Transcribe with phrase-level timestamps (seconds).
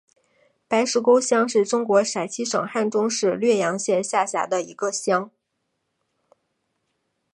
[0.67, 5.29] 白石沟乡是中国陕西省汉中市略阳县下辖的一个乡。